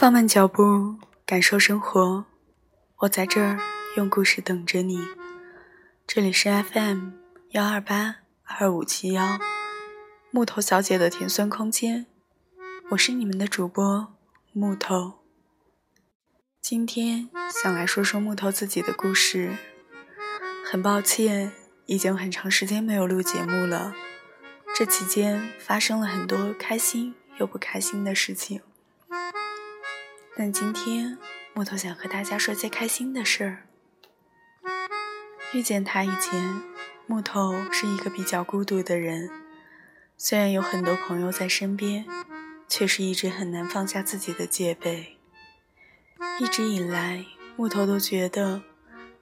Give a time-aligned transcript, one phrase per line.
[0.00, 2.24] 放慢脚步，感受生活。
[3.00, 3.60] 我在这儿
[3.98, 4.98] 用故事等着你。
[6.06, 7.10] 这里是 FM
[7.50, 9.38] 幺二八二五七幺
[10.30, 12.06] 木头小姐的甜酸空间。
[12.92, 14.14] 我是你们的主播
[14.54, 15.18] 木头。
[16.62, 17.28] 今天
[17.62, 19.54] 想来说说木头自己的故事。
[20.64, 21.52] 很抱歉，
[21.84, 23.94] 已经很长时间没有录节目了。
[24.74, 28.62] 这期间发生了很多开心又不开心的事情。
[30.42, 31.18] 但今天
[31.52, 33.66] 木头想和大家说些开心的事儿。
[35.52, 36.62] 遇见他以前，
[37.06, 39.28] 木头是一个比较孤独的人，
[40.16, 42.06] 虽然有很多朋友在身边，
[42.66, 45.18] 却是一直很难放下自己的戒备。
[46.40, 48.62] 一直以来，木头都觉得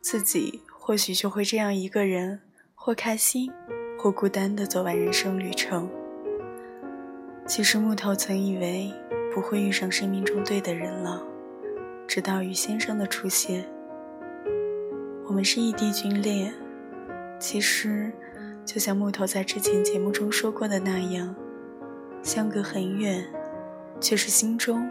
[0.00, 2.40] 自己或许就会这样一个人，
[2.74, 3.52] 或开心，
[3.98, 5.90] 或孤单的走完人生旅程。
[7.46, 8.90] 其实木头曾以为。
[9.34, 11.22] 不会遇上生命中对的人了，
[12.06, 13.64] 直到于先生的出现。
[15.26, 16.52] 我们是异地军恋，
[17.40, 18.12] 其实
[18.66, 21.34] 就像木头在之前节目中说过的那样，
[22.22, 23.24] 相隔很远，
[23.98, 24.86] 却是心中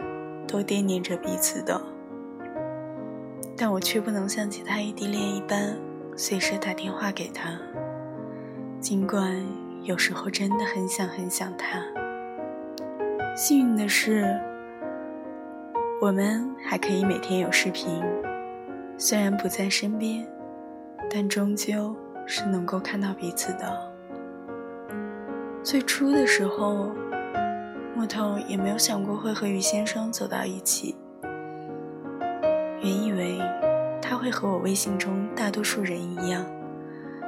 [0.48, 1.80] 都惦念着彼此的。
[3.56, 5.78] 但我却不能像其他异地恋一般，
[6.16, 7.56] 随时打电话给他，
[8.80, 9.40] 尽管
[9.84, 12.01] 有时候真的很想很想他。
[13.34, 14.38] 幸运的是，
[16.02, 18.02] 我们还可以每天有视频，
[18.98, 20.26] 虽然不在身边，
[21.10, 23.92] 但终究是能够看到彼此的。
[25.62, 26.90] 最初的时候，
[27.96, 30.94] 木头也没有想过会和于先生走到一起，
[32.82, 33.40] 原以为
[34.02, 36.44] 他会和我微信中大多数人一样，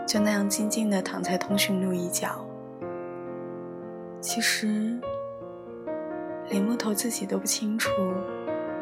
[0.06, 2.47] 就那样静静地躺在通讯录一角。
[4.20, 5.00] 其实。
[6.54, 7.91] 连木头自己都不清楚，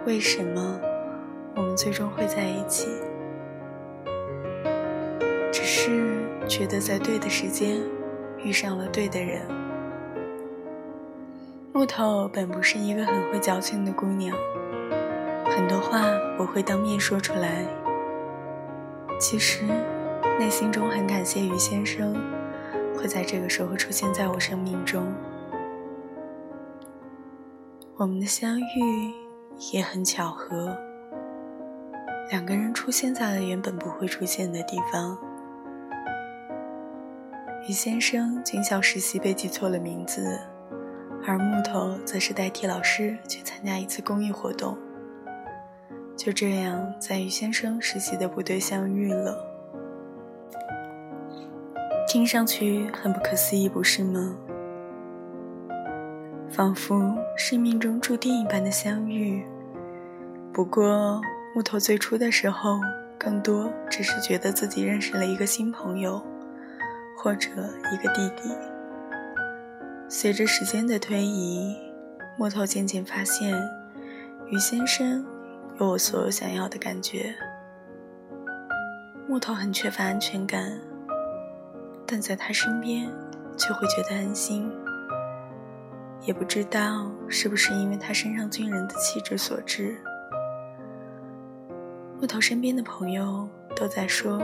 [0.04, 0.78] 为什么
[1.56, 2.86] 我们最终会在一起。
[5.50, 7.80] 只是觉得在对的时间
[8.44, 9.40] 遇上了对的人。
[11.72, 14.36] 木头本不是一个很会矫情的姑娘，
[15.46, 16.02] 很多话
[16.38, 17.64] 我会当面说出来。
[19.18, 19.64] 其实
[20.38, 22.14] 内心中很感谢于先生
[22.94, 25.10] 会在这个时候出现在我生命中。
[28.02, 29.14] 我们的相遇
[29.72, 30.76] 也很巧合，
[32.32, 35.16] 两个人出现在了原本不会出现的地方。
[37.68, 40.36] 于先生军校实习被记错了名字，
[41.24, 44.76] 而木头则是代替老师去参加一次公益活动。
[46.16, 49.38] 就这样，在于先生实习的部队相遇了。
[52.08, 54.36] 听上去很不可思议，不是吗？
[56.54, 59.42] 仿佛是命中注定一般的相遇。
[60.52, 61.18] 不过，
[61.54, 62.78] 木头最初的时候，
[63.18, 66.22] 更多只是觉得自己认识了一个新朋友，
[67.16, 67.48] 或者
[67.90, 68.54] 一个弟弟。
[70.10, 71.74] 随着时间的推移，
[72.36, 73.50] 木头渐渐发现，
[74.50, 75.24] 于先生
[75.80, 77.34] 有我所有想要的感觉。
[79.26, 80.78] 木头很缺乏安全感，
[82.06, 83.10] 但在他身边，
[83.56, 84.70] 却会觉得安心。
[86.24, 89.96] 也不知道是不是因为他身上军人的气质所致，
[92.20, 94.40] 木头身边的朋友都在说，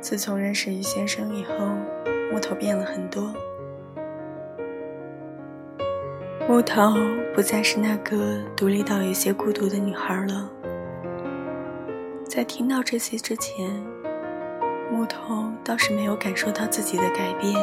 [0.00, 1.54] 自从认识于先生以后，
[2.32, 3.32] 木头变了很多。
[6.48, 6.96] 木头
[7.32, 10.50] 不再是那个独立到有些孤独的女孩了。
[12.24, 13.70] 在听到这些之前，
[14.90, 17.54] 木头倒是没有感受到自己的改变，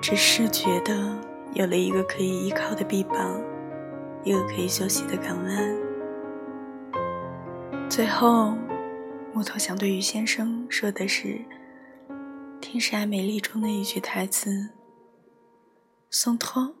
[0.00, 1.16] 只是觉得。
[1.54, 3.40] 有了一个可以依靠的臂膀，
[4.24, 5.76] 一个可以休息的港湾。
[7.88, 8.56] 最后，
[9.32, 11.28] 木头想对于先生说的是
[12.60, 14.70] 《天使爱美丽》中的一句台词
[16.10, 16.72] ：“Sans toi,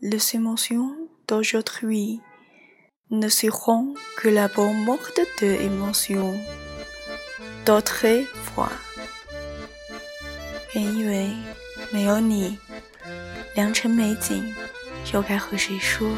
[0.00, 2.20] les émotions d'aujourd'hui
[3.10, 6.34] ne seront que la bonne morte de émotions
[7.66, 8.70] d'autrefois。”
[10.74, 11.34] 原以为
[11.92, 12.56] 没有你。
[13.58, 14.54] 良辰美景，
[15.12, 16.08] 又该和谁说？